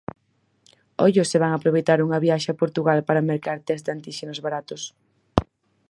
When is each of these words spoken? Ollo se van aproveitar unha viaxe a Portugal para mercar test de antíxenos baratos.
Ollo 1.05 1.23
se 1.31 1.41
van 1.43 1.53
aproveitar 1.53 1.99
unha 2.05 2.21
viaxe 2.25 2.49
a 2.51 2.59
Portugal 2.61 2.99
para 3.07 3.27
mercar 3.31 3.57
test 3.67 3.83
de 3.85 3.93
antíxenos 3.97 4.39
baratos. 4.45 4.81